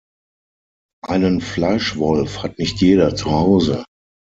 Einen 1.05 1.41
Fleischwolf 1.41 2.41
hat 2.41 2.57
nicht 2.57 2.81
jeder 2.81 3.13
zuhause. 3.15 3.83